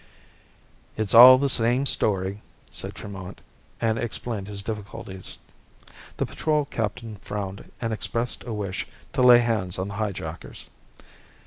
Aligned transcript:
"It's 0.97 1.13
all 1.13 1.37
the 1.37 1.47
same 1.47 1.85
story," 1.85 2.41
said 2.71 2.95
Tremont, 2.95 3.39
and 3.79 3.99
explained 3.99 4.47
his 4.47 4.63
difficulties. 4.63 5.37
The 6.17 6.25
patrol 6.25 6.65
captain 6.65 7.17
frowned 7.17 7.71
and 7.79 7.93
expressed 7.93 8.43
a 8.45 8.51
wish 8.51 8.87
to 9.13 9.21
lay 9.21 9.37
hands 9.37 9.77
on 9.77 9.89
the 9.89 9.93
highjackers. 9.97 10.69